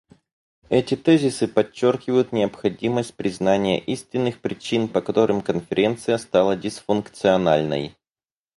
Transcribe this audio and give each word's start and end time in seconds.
Эти 0.71 0.95
тезисы 0.97 1.47
подчеркивают 1.47 2.31
необходимость 2.31 3.13
признания 3.13 3.79
истинных 3.79 4.39
причин, 4.41 4.87
по 4.87 4.99
которым 4.99 5.43
Конференция 5.43 6.17
стала 6.17 6.55
дисфункциональной. 6.55 7.95